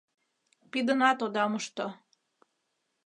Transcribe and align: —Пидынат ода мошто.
—Пидынат 0.71 1.19
ода 1.25 1.45
мошто. 1.51 1.87